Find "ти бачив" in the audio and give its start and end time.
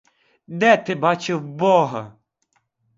0.77-1.41